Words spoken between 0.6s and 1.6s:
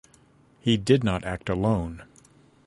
did not act